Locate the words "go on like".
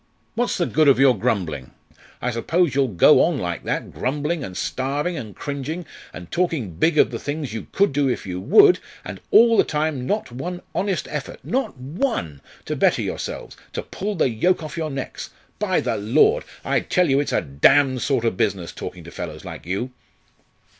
2.87-3.65